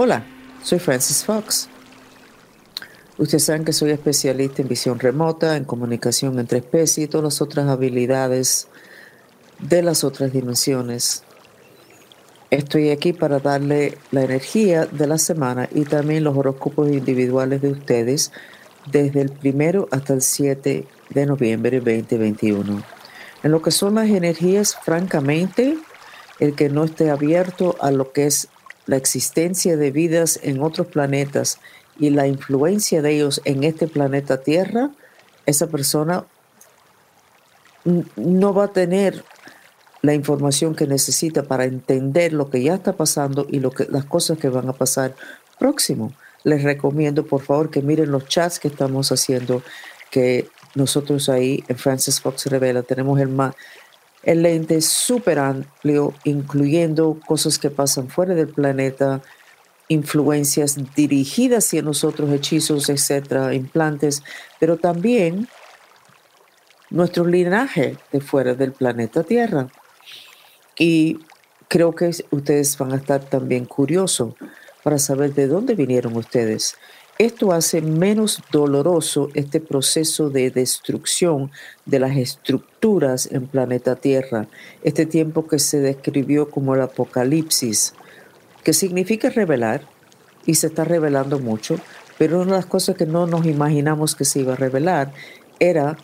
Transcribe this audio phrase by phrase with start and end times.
[0.00, 0.22] Hola,
[0.62, 1.68] soy Francis Fox.
[3.16, 7.42] Ustedes saben que soy especialista en visión remota, en comunicación entre especies y todas las
[7.42, 8.68] otras habilidades
[9.58, 11.24] de las otras dimensiones.
[12.52, 17.72] Estoy aquí para darle la energía de la semana y también los horóscopos individuales de
[17.72, 18.30] ustedes
[18.86, 22.84] desde el primero hasta el 7 de noviembre 2021.
[23.42, 25.76] En lo que son las energías, francamente,
[26.38, 28.48] el que no esté abierto a lo que es
[28.88, 31.60] la existencia de vidas en otros planetas
[31.98, 34.90] y la influencia de ellos en este planeta Tierra,
[35.46, 36.24] esa persona
[38.16, 39.24] no va a tener
[40.00, 44.06] la información que necesita para entender lo que ya está pasando y lo que, las
[44.06, 45.14] cosas que van a pasar
[45.58, 46.14] próximo.
[46.44, 49.62] Les recomiendo, por favor, que miren los chats que estamos haciendo,
[50.10, 53.54] que nosotros ahí en Francis Fox Revela tenemos el, más
[54.28, 59.22] el lente súper amplio, incluyendo cosas que pasan fuera del planeta,
[59.88, 64.22] influencias dirigidas hacia nosotros, hechizos, etcétera, implantes,
[64.60, 65.48] pero también
[66.90, 69.68] nuestro linaje de fuera del planeta Tierra.
[70.78, 71.20] Y
[71.68, 74.34] creo que ustedes van a estar también curiosos
[74.82, 76.76] para saber de dónde vinieron ustedes
[77.18, 81.50] esto hace menos doloroso este proceso de destrucción
[81.84, 84.46] de las estructuras en planeta Tierra,
[84.84, 87.94] este tiempo que se describió como el apocalipsis,
[88.62, 89.82] que significa revelar,
[90.46, 91.78] y se está revelando mucho,
[92.16, 95.12] pero una de las cosas que no nos imaginamos que se iba a revelar
[95.58, 95.98] era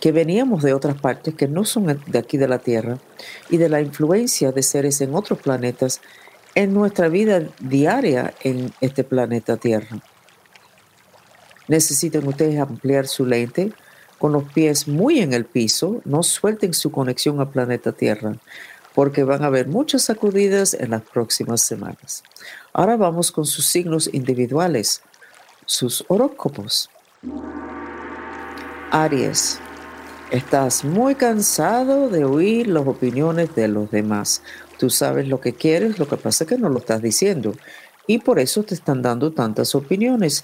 [0.00, 2.98] que veníamos de otras partes que no son de aquí de la Tierra
[3.50, 6.00] y de la influencia de seres en otros planetas
[6.54, 10.00] en nuestra vida diaria en este planeta Tierra.
[11.68, 13.72] Necesitan ustedes ampliar su lente
[14.18, 18.36] con los pies muy en el piso, no suelten su conexión al planeta Tierra,
[18.94, 22.24] porque van a haber muchas sacudidas en las próximas semanas.
[22.72, 25.02] Ahora vamos con sus signos individuales,
[25.66, 26.90] sus horóscopos.
[28.90, 29.60] Aries,
[30.30, 34.42] estás muy cansado de oír las opiniones de los demás.
[34.78, 37.54] Tú sabes lo que quieres, lo que pasa es que no lo estás diciendo.
[38.06, 40.42] Y por eso te están dando tantas opiniones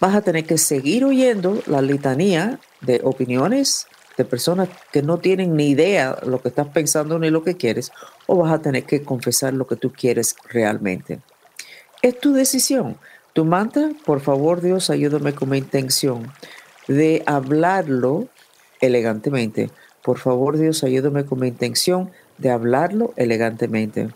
[0.00, 5.56] vas a tener que seguir oyendo la litanía de opiniones de personas que no tienen
[5.56, 7.92] ni idea lo que estás pensando ni lo que quieres,
[8.26, 11.20] o vas a tener que confesar lo que tú quieres realmente.
[12.02, 12.96] Es tu decisión.
[13.32, 16.32] Tu mantra, por favor Dios, ayúdame con mi intención
[16.88, 18.28] de hablarlo
[18.80, 19.70] elegantemente.
[20.02, 24.08] Por favor Dios, ayúdame con mi intención de hablarlo elegantemente.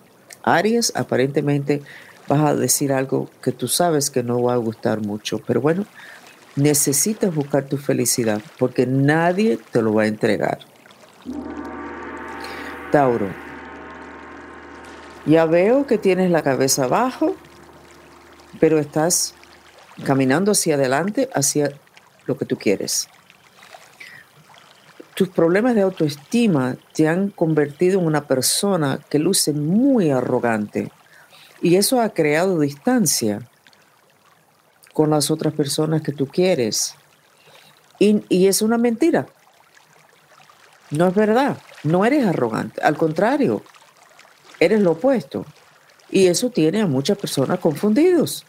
[0.42, 1.82] Aries, aparentemente
[2.28, 5.84] vas a decir algo que tú sabes que no va a gustar mucho, pero bueno,
[6.56, 10.58] necesitas buscar tu felicidad porque nadie te lo va a entregar.
[12.90, 13.28] Tauro,
[15.26, 17.34] ya veo que tienes la cabeza abajo,
[18.60, 19.34] pero estás
[20.04, 21.72] caminando hacia adelante, hacia
[22.26, 23.08] lo que tú quieres.
[25.14, 30.90] Tus problemas de autoestima te han convertido en una persona que luce muy arrogante
[31.64, 33.48] y eso ha creado distancia
[34.92, 36.94] con las otras personas que tú quieres.
[37.98, 39.26] Y, es una mentira.
[40.90, 41.56] No es verdad.
[41.82, 42.82] No eres arrogante.
[42.82, 43.62] Al contrario,
[44.60, 45.46] eres lo opuesto.
[46.10, 48.44] Y eso tiene a muchas personas confundidos.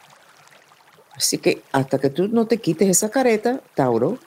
[1.14, 4.18] Así que hasta que tú no te quites esa careta, Tauro,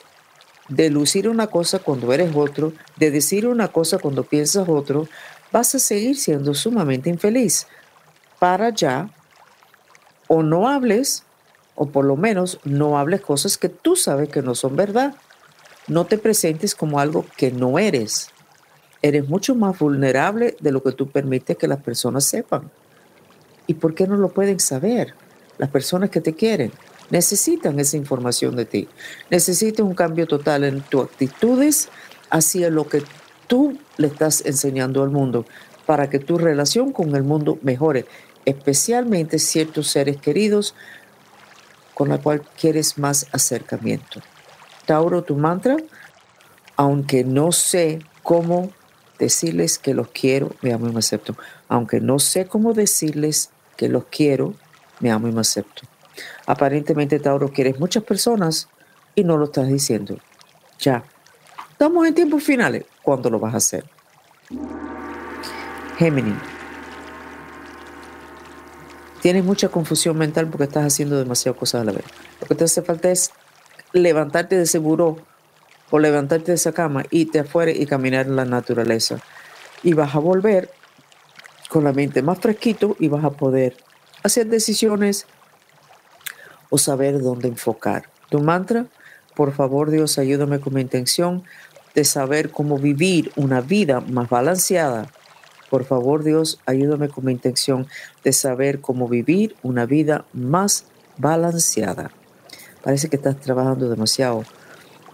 [0.68, 5.08] de lucir una cosa cuando eres otro, de decir una cosa cuando piensas otro,
[5.52, 7.68] vas a seguir siendo sumamente infeliz
[8.40, 9.10] para allá
[10.28, 11.24] o no hables,
[11.76, 15.16] o por lo menos no hables cosas que tú sabes que no son verdad.
[15.88, 18.30] No te presentes como algo que no eres.
[19.02, 22.70] Eres mucho más vulnerable de lo que tú permites que las personas sepan.
[23.66, 25.14] ¿Y por qué no lo pueden saber?
[25.58, 26.72] Las personas que te quieren
[27.10, 28.88] necesitan esa información de ti.
[29.30, 31.90] Necesitan un cambio total en tus actitudes
[32.30, 33.04] hacia lo que
[33.48, 35.46] tú le estás enseñando al mundo
[35.86, 38.06] para que tu relación con el mundo mejore
[38.46, 40.76] especialmente ciertos seres queridos
[41.94, 44.22] con la cual quieres más acercamiento.
[44.86, 45.78] Tauro, tu mantra,
[46.76, 48.72] aunque no sé cómo
[49.20, 51.36] decirles que los quiero, me amo y me acepto.
[51.68, 54.56] Aunque no sé cómo decirles que los quiero,
[55.00, 55.82] me amo y me acepto.
[56.46, 58.70] Aparentemente, Tauro, quieres muchas personas
[59.16, 60.18] y no lo estás diciendo.
[60.80, 61.04] Ya.
[61.72, 62.86] Estamos en tiempos finales.
[63.02, 63.86] ¿Cuándo lo vas a hacer?
[65.98, 66.59] Géminis.
[69.30, 72.04] Tienes mucha confusión mental porque estás haciendo demasiadas cosas a la vez.
[72.42, 73.30] Lo que te hace falta es
[73.94, 75.18] levantarte de ese buró
[75.92, 79.20] o levantarte de esa cama, irte afuera y caminar en la naturaleza.
[79.84, 80.72] Y vas a volver
[81.70, 83.78] con la mente más fresquito y vas a poder
[84.24, 85.28] hacer decisiones
[86.72, 88.10] o saber dónde enfocar.
[88.32, 88.88] Tu mantra,
[89.36, 91.44] por favor Dios, ayúdame con mi intención
[91.94, 95.12] de saber cómo vivir una vida más balanceada.
[95.70, 97.88] Por favor Dios, ayúdame con mi intención
[98.24, 100.86] de saber cómo vivir una vida más
[101.18, 102.12] balanceada.
[102.84, 104.44] Parece que estás trabajando demasiado,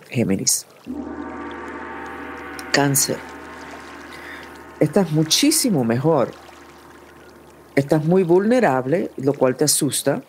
[0.10, 0.66] Géminis.
[2.72, 3.18] Cáncer.
[4.80, 6.32] Estás muchísimo mejor.
[7.76, 10.22] Estás muy vulnerable, lo cual te asusta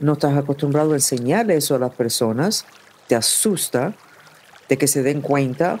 [0.00, 2.64] no estás acostumbrado a enseñar eso a las personas,
[3.06, 3.94] te asusta
[4.68, 5.80] de que se den cuenta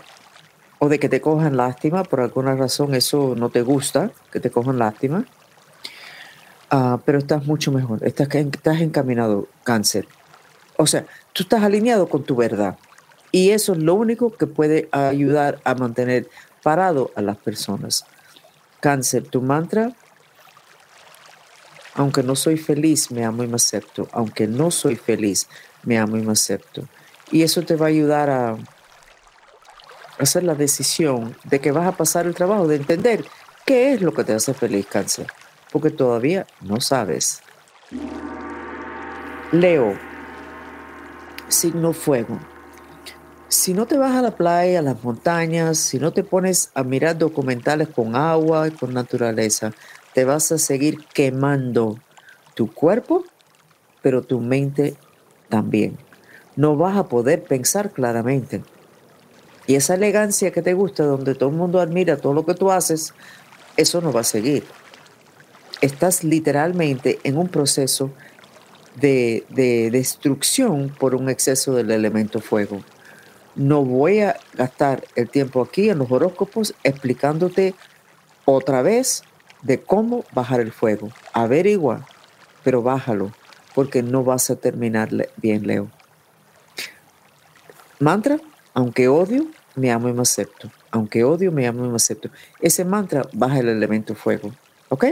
[0.80, 4.50] o de que te cojan lástima, por alguna razón eso no te gusta, que te
[4.50, 5.26] cojan lástima,
[6.70, 10.08] ah, pero estás mucho mejor, estás, estás encaminado cáncer.
[10.76, 12.78] O sea, tú estás alineado con tu verdad
[13.30, 16.28] y eso es lo único que puede ayudar a mantener
[16.62, 18.04] parado a las personas.
[18.80, 19.94] Cáncer, tu mantra
[21.94, 24.08] aunque no soy feliz, me amo y me acepto.
[24.12, 25.48] Aunque no soy feliz,
[25.82, 26.88] me amo y me acepto.
[27.30, 28.56] Y eso te va a ayudar a
[30.20, 33.24] hacer la decisión de que vas a pasar el trabajo, de entender
[33.64, 35.26] qué es lo que te hace feliz, cáncer.
[35.72, 37.40] Porque todavía no sabes.
[39.52, 39.96] Leo,
[41.48, 42.38] signo fuego.
[43.48, 46.84] Si no te vas a la playa, a las montañas, si no te pones a
[46.84, 49.72] mirar documentales con agua y con naturaleza,
[50.14, 51.98] te vas a seguir quemando
[52.54, 53.24] tu cuerpo,
[54.02, 54.94] pero tu mente
[55.48, 55.98] también.
[56.56, 58.62] No vas a poder pensar claramente.
[59.70, 62.72] Y esa elegancia que te gusta, donde todo el mundo admira todo lo que tú
[62.72, 63.14] haces,
[63.76, 64.64] eso no va a seguir.
[65.80, 68.10] Estás literalmente en un proceso
[68.96, 72.82] de, de destrucción por un exceso del elemento fuego.
[73.54, 77.76] No voy a gastar el tiempo aquí en los horóscopos explicándote
[78.46, 79.22] otra vez
[79.62, 81.10] de cómo bajar el fuego.
[81.32, 82.08] Averigua,
[82.64, 83.30] pero bájalo,
[83.76, 85.92] porque no vas a terminar bien, Leo.
[88.00, 88.40] Mantra,
[88.74, 90.70] aunque odio, me amo y me acepto.
[90.90, 92.30] Aunque odio, me amo y me acepto.
[92.60, 94.52] Ese mantra baja el elemento fuego.
[94.88, 95.06] ¿Ok?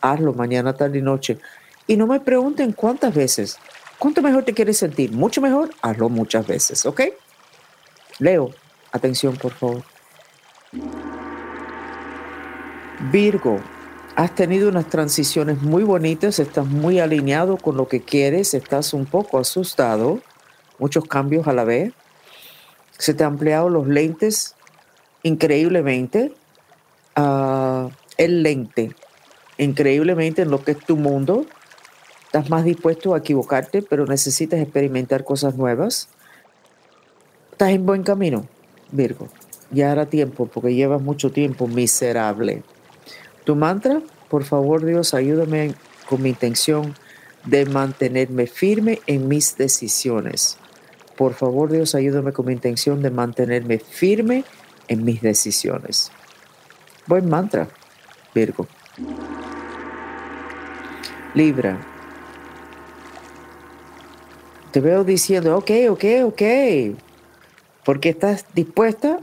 [0.00, 1.38] Hazlo mañana, tarde y noche.
[1.86, 3.58] Y no me pregunten cuántas veces.
[3.98, 5.12] ¿Cuánto mejor te quieres sentir?
[5.12, 5.70] ¿Mucho mejor?
[5.82, 6.84] Hazlo muchas veces.
[6.86, 7.02] ¿Ok?
[8.18, 8.50] Leo,
[8.92, 9.82] atención por favor.
[13.10, 13.60] Virgo,
[14.16, 19.06] Has tenido unas transiciones muy bonitas, estás muy alineado con lo que quieres, estás un
[19.06, 20.20] poco asustado,
[20.78, 21.92] muchos cambios a la vez.
[22.98, 24.54] Se te han ampliado los lentes
[25.22, 26.32] increíblemente.
[27.16, 28.94] Ah, el lente,
[29.58, 31.46] increíblemente en lo que es tu mundo.
[32.26, 36.08] Estás más dispuesto a equivocarte, pero necesitas experimentar cosas nuevas.
[37.52, 38.46] Estás en buen camino,
[38.90, 39.28] Virgo.
[39.70, 42.62] Ya hará tiempo, porque llevas mucho tiempo miserable.
[43.44, 45.74] Tu mantra, por favor Dios, ayúdame
[46.08, 46.94] con mi intención
[47.44, 50.58] de mantenerme firme en mis decisiones.
[51.16, 54.44] Por favor Dios, ayúdame con mi intención de mantenerme firme
[54.88, 56.10] en mis decisiones.
[57.06, 57.68] Buen mantra,
[58.34, 58.66] Virgo.
[61.34, 61.78] Libra.
[64.70, 66.42] Te veo diciendo, ok, ok, ok,
[67.84, 69.20] porque estás dispuesta,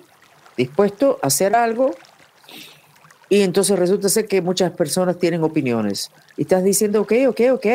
[0.56, 1.92] dispuesto a hacer algo
[3.28, 6.12] y entonces resulta ser que muchas personas tienen opiniones.
[6.36, 7.66] Y estás diciendo, ok, ok, ok,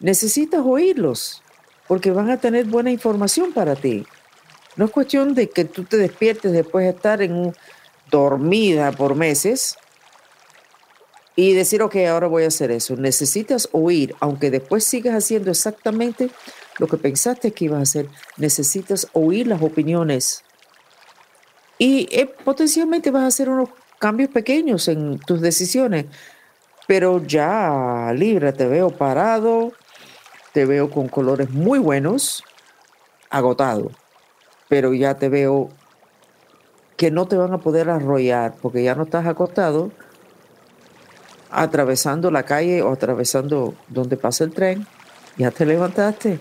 [0.00, 1.42] necesitas oírlos,
[1.88, 4.06] porque van a tener buena información para ti.
[4.76, 7.54] No es cuestión de que tú te despiertes después de estar en
[8.10, 9.76] dormida por meses
[11.34, 12.96] y decir, ok, ahora voy a hacer eso.
[12.96, 16.30] Necesitas oír, aunque después sigas haciendo exactamente
[16.78, 20.44] lo que pensaste que ibas a hacer, necesitas oír las opiniones.
[21.78, 26.06] Y eh, potencialmente vas a hacer unos cambios pequeños en tus decisiones,
[26.86, 29.72] pero ya Libra, te veo parado,
[30.56, 32.42] te veo con colores muy buenos,
[33.28, 33.90] agotado,
[34.70, 35.68] pero ya te veo
[36.96, 39.90] que no te van a poder arrollar porque ya no estás acostado
[41.50, 44.86] atravesando la calle o atravesando donde pasa el tren,
[45.36, 46.38] ya te levantaste.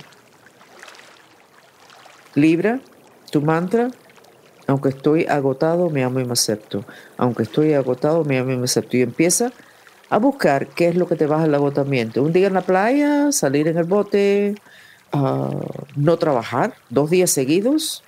[2.35, 2.79] Libra,
[3.31, 3.89] tu mantra,
[4.65, 6.85] aunque estoy agotado, me amo y me acepto.
[7.17, 8.95] Aunque estoy agotado, me amo y me acepto.
[8.95, 9.51] Y empieza
[10.09, 12.21] a buscar qué es lo que te baja el agotamiento.
[12.23, 14.55] Un día en la playa, salir en el bote,
[15.11, 15.49] ah,
[15.95, 18.03] no trabajar dos días seguidos,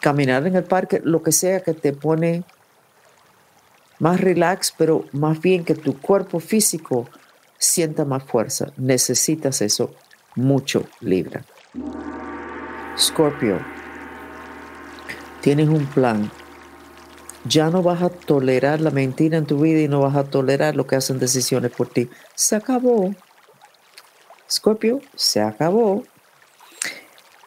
[0.00, 2.44] caminar en el parque, lo que sea que te pone
[3.98, 7.08] más relax, pero más bien que tu cuerpo físico
[7.58, 8.72] sienta más fuerza.
[8.76, 9.94] Necesitas eso
[10.36, 11.44] mucho, Libra.
[12.96, 13.58] Scorpio
[15.40, 16.30] tienes un plan.
[17.48, 20.76] Ya no vas a tolerar la mentira en tu vida y no vas a tolerar
[20.76, 22.10] lo que hacen decisiones por ti.
[22.34, 23.14] Se acabó.
[24.50, 26.04] Scorpio, se acabó.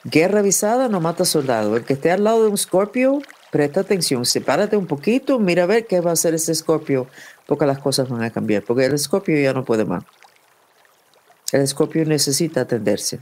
[0.04, 1.76] Guerra avisada no mata soldado.
[1.76, 5.68] El que esté al lado de un Scorpio, presta atención, sepárate un poquito, mira a
[5.68, 7.08] ver qué va a hacer ese Scorpio,
[7.46, 10.04] porque las cosas van a cambiar, porque el Scorpio ya no puede más.
[11.52, 13.20] El Scorpio necesita atenderse.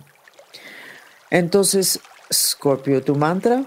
[1.30, 2.00] Entonces,
[2.32, 3.66] Scorpio, tu mantra,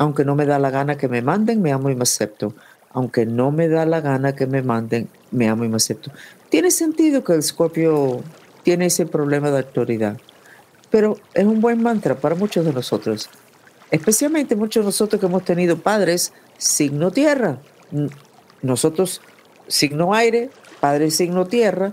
[0.00, 2.54] aunque no me da la gana que me manden, me amo y me acepto.
[2.88, 6.10] Aunque no me da la gana que me manden, me amo y me acepto.
[6.48, 8.22] Tiene sentido que el Scorpio
[8.62, 10.16] tiene ese problema de autoridad,
[10.88, 13.28] pero es un buen mantra para muchos de nosotros,
[13.90, 17.58] especialmente muchos de nosotros que hemos tenido padres signo tierra.
[18.62, 19.20] Nosotros
[19.68, 20.48] signo aire,
[20.80, 21.92] padre signo tierra,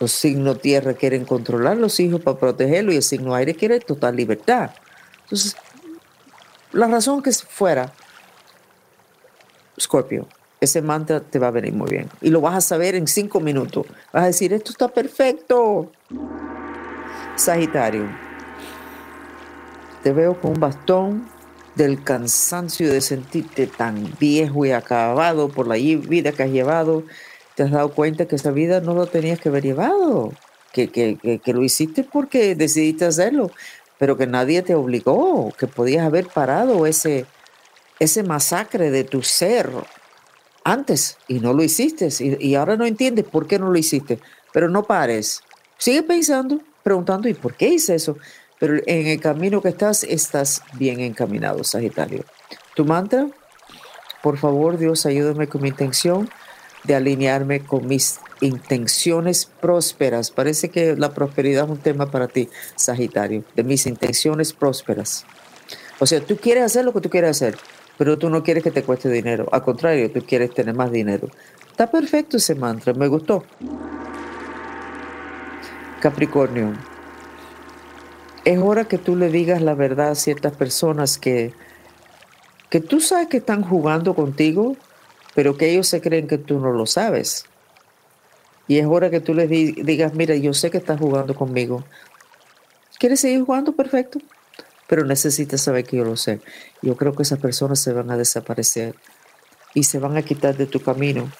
[0.00, 3.80] los signos tierra quieren controlar a los hijos para protegerlos y el signo aire quiere
[3.80, 4.72] total libertad.
[5.22, 5.56] Entonces,
[6.74, 7.92] la razón que fuera,
[9.80, 10.26] Scorpio,
[10.60, 12.08] ese mantra te va a venir muy bien.
[12.20, 13.86] Y lo vas a saber en cinco minutos.
[14.12, 15.90] Vas a decir, esto está perfecto.
[17.36, 18.06] Sagitario,
[20.02, 21.28] te veo con un bastón
[21.74, 27.04] del cansancio de sentirte tan viejo y acabado por la vida que has llevado
[27.54, 30.32] te has dado cuenta que esa vida no lo tenías que haber llevado,
[30.72, 33.50] que, que, que, lo hiciste porque decidiste hacerlo,
[33.98, 37.26] pero que nadie te obligó, que podías haber parado ese,
[37.98, 39.70] ese masacre de tu ser
[40.64, 42.08] antes y no lo hiciste.
[42.20, 44.18] Y, y, ahora no entiendes por qué no lo hiciste,
[44.52, 45.42] pero no pares.
[45.78, 48.16] Sigue pensando, preguntando, ¿y por qué hice eso?
[48.58, 52.24] Pero en el camino que estás, estás bien encaminado, Sagitario.
[52.74, 53.28] Tu mantra,
[54.22, 56.28] por favor, Dios, ayúdame con mi intención
[56.84, 60.30] de alinearme con mis intenciones prósperas.
[60.30, 65.24] Parece que la prosperidad es un tema para ti, Sagitario, de mis intenciones prósperas.
[65.98, 67.56] O sea, tú quieres hacer lo que tú quieres hacer,
[67.96, 69.48] pero tú no quieres que te cueste dinero.
[69.50, 71.28] Al contrario, tú quieres tener más dinero.
[71.70, 73.44] Está perfecto ese mantra, me gustó.
[76.00, 76.74] Capricornio,
[78.44, 81.54] es hora que tú le digas la verdad a ciertas personas que,
[82.68, 84.76] que tú sabes que están jugando contigo,
[85.34, 87.46] pero que ellos se creen que tú no lo sabes.
[88.66, 91.84] Y es hora que tú les digas, mira, yo sé que estás jugando conmigo.
[92.98, 93.72] ¿Quieres seguir jugando?
[93.72, 94.18] Perfecto.
[94.86, 96.40] Pero necesitas saber que yo lo sé.
[96.80, 98.94] Yo creo que esas personas se van a desaparecer
[99.74, 101.30] y se van a quitar de tu camino.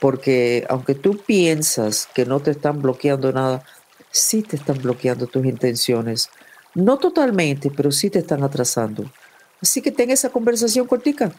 [0.00, 3.64] Porque aunque tú piensas que no te están bloqueando nada,
[4.10, 6.30] sí te están bloqueando tus intenciones.
[6.74, 9.10] No totalmente, pero sí te están atrasando.
[9.60, 11.32] Así que ten esa conversación cortica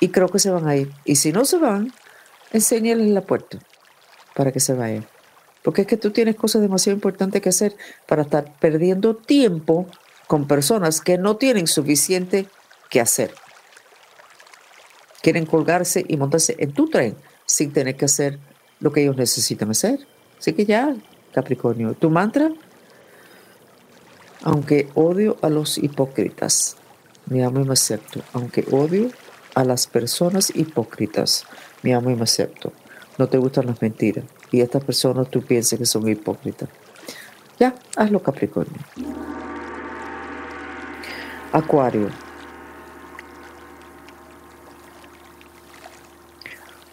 [0.00, 0.90] y creo que se van a ir.
[1.04, 1.92] Y si no se van,
[2.52, 3.58] enséñales la puerta
[4.40, 5.06] para que se vayan.
[5.62, 9.86] Porque es que tú tienes cosas demasiado importantes que hacer para estar perdiendo tiempo
[10.26, 12.46] con personas que no tienen suficiente
[12.88, 13.34] que hacer.
[15.20, 18.38] Quieren colgarse y montarse en tu tren sin tener que hacer
[18.78, 20.06] lo que ellos necesitan hacer.
[20.38, 20.96] Así que ya,
[21.34, 22.50] Capricornio, tu mantra,
[24.42, 26.78] aunque odio a los hipócritas,
[27.26, 28.22] me amo y me acepto.
[28.32, 29.10] Aunque odio
[29.54, 31.44] a las personas hipócritas.
[31.82, 32.72] Me amo y me acepto.
[33.20, 34.24] No te gustan las mentiras.
[34.50, 36.70] Y estas personas tú piensas que son hipócritas.
[37.58, 38.80] Ya, hazlo Capricornio.
[41.52, 42.08] Acuario.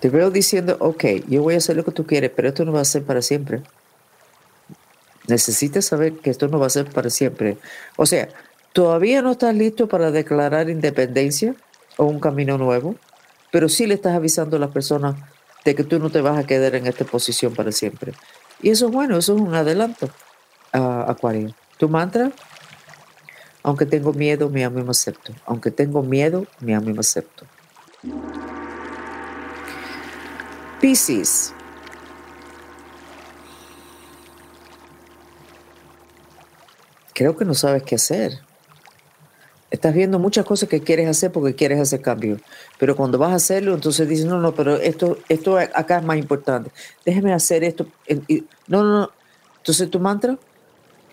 [0.02, 2.74] Te veo diciendo, ok, yo voy a hacer lo que tú quieres, pero esto no
[2.74, 3.62] va a ser para siempre.
[5.30, 7.58] Necesitas saber que esto no va a ser para siempre.
[7.96, 8.28] O sea,
[8.74, 11.56] todavía no estás listo para declarar independencia
[11.96, 12.96] o un camino nuevo,
[13.50, 15.16] pero sí le estás avisando a las personas
[15.76, 18.14] que tú no te vas a quedar en esta posición para siempre.
[18.62, 20.10] Y eso es bueno, eso es un adelanto,
[20.72, 21.54] a Acuario.
[21.78, 22.32] Tu mantra,
[23.64, 25.34] aunque tengo miedo, me amo y me acepto.
[25.46, 27.46] Aunque tengo miedo, me amo y me acepto.
[30.80, 31.54] Piscis.
[37.14, 38.47] Creo que no sabes qué hacer.
[39.70, 42.40] Estás viendo muchas cosas que quieres hacer porque quieres hacer cambio.
[42.78, 46.18] Pero cuando vas a hacerlo, entonces dices, no, no, pero esto, esto acá es más
[46.18, 46.72] importante.
[47.06, 47.86] Déjeme hacer esto.
[48.68, 49.12] No, no, no.
[49.58, 50.38] Entonces tu mantra,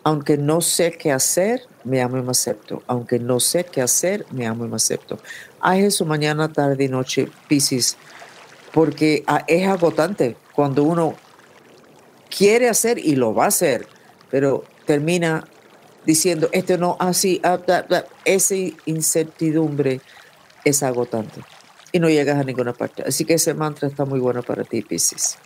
[0.05, 2.83] aunque no sé qué hacer, me amo y me acepto.
[2.87, 5.19] Aunque no sé qué hacer, me amo y me acepto.
[5.61, 7.97] Haz eso mañana, tarde y noche, Pisces,
[8.73, 11.17] porque ah, es agotante cuando uno
[12.37, 13.87] quiere hacer y lo va a hacer,
[14.31, 15.45] pero termina
[16.07, 17.59] diciendo, esto no, así, ah,
[18.25, 18.55] esa
[18.87, 20.01] incertidumbre
[20.65, 21.41] es agotante
[21.93, 23.05] y no llegas a ninguna parte.
[23.07, 25.39] Así que ese mantra está muy bueno para ti, Pisces.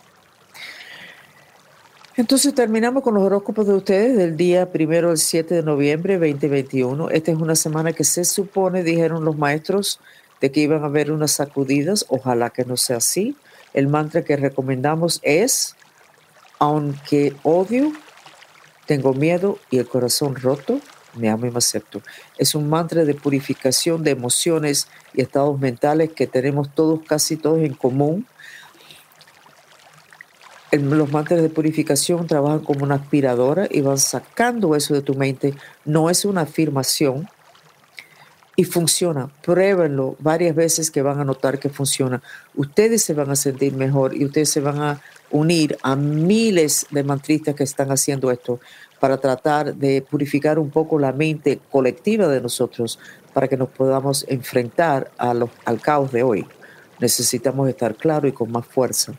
[2.17, 7.11] Entonces terminamos con los horóscopos de ustedes del día primero al 7 de noviembre 2021.
[7.11, 10.01] Esta es una semana que se supone, dijeron los maestros,
[10.41, 12.07] de que iban a haber unas sacudidas.
[12.09, 13.37] Ojalá que no sea así.
[13.73, 15.77] El mantra que recomendamos es
[16.59, 17.93] aunque odio,
[18.89, 20.81] tengo miedo y el corazón roto,
[21.15, 22.01] me amo y me acepto.
[22.39, 27.59] Es un mantra de purificación de emociones y estados mentales que tenemos todos, casi todos
[27.59, 28.27] en común.
[30.73, 35.55] Los mantras de purificación trabajan como una aspiradora y van sacando eso de tu mente.
[35.85, 37.29] No es una afirmación,
[38.59, 39.31] y funciona.
[39.43, 42.21] Pruébenlo varias veces que van a notar que funciona.
[42.57, 47.03] Ustedes se van a sentir mejor y ustedes se van a unir a miles de
[47.03, 48.61] mantristas que están haciendo esto
[49.01, 52.99] para tratar de purificar un poco la mente colectiva de nosotros
[53.33, 56.47] para que nos podamos enfrentar a los, al caos de hoy.
[56.99, 59.13] Necesitamos estar claros y con más fuerza.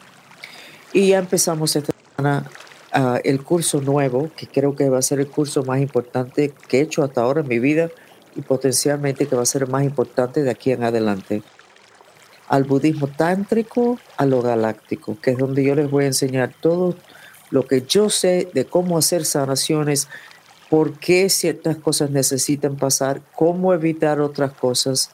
[0.92, 2.50] Y ya empezamos esta semana
[2.92, 6.80] ah, el curso nuevo, que creo que va a ser el curso más importante que
[6.80, 7.90] he hecho hasta ahora en mi vida
[8.36, 11.44] y potencialmente que va a ser más importante de aquí en adelante.
[12.50, 16.96] Al budismo tántrico, a lo galáctico, que es donde yo les voy a enseñar todo
[17.50, 20.10] lo que yo sé de cómo hacer sanaciones,
[20.70, 25.12] por qué ciertas cosas necesitan pasar, cómo evitar otras cosas,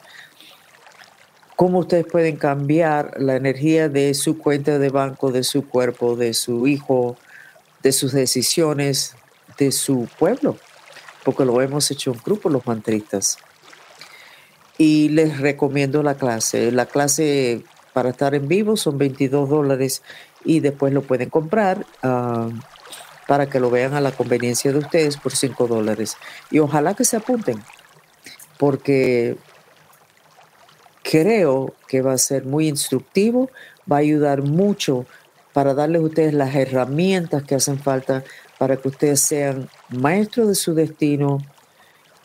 [1.54, 6.34] cómo ustedes pueden cambiar la energía de su cuenta de banco, de su cuerpo, de
[6.34, 7.16] su hijo,
[7.82, 9.14] de sus decisiones,
[9.58, 10.56] de su pueblo
[11.26, 13.36] porque lo hemos hecho en grupo los mantristas.
[14.78, 16.70] Y les recomiendo la clase.
[16.70, 20.02] La clase para estar en vivo son 22 dólares
[20.44, 22.48] y después lo pueden comprar ah,
[23.26, 26.16] para que lo vean a la conveniencia de ustedes por 5 dólares.
[26.50, 27.62] Y ojalá que se apunten,
[28.58, 29.36] porque
[31.02, 33.50] creo que va a ser muy instructivo,
[33.90, 35.06] va a ayudar mucho
[35.52, 38.24] para darles a ustedes las herramientas que hacen falta
[38.58, 41.38] para que ustedes sean maestros de su destino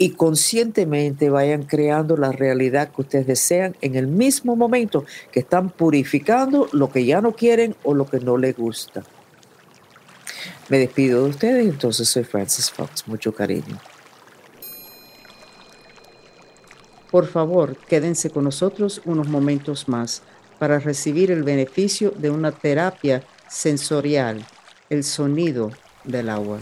[0.01, 5.69] y conscientemente vayan creando la realidad que ustedes desean en el mismo momento que están
[5.69, 9.03] purificando lo que ya no quieren o lo que no les gusta.
[10.69, 13.07] Me despido de ustedes, entonces soy Francis Fox.
[13.07, 13.79] Mucho cariño.
[17.11, 20.23] Por favor, quédense con nosotros unos momentos más
[20.57, 24.43] para recibir el beneficio de una terapia sensorial,
[24.89, 25.69] el sonido
[26.05, 26.57] del agua.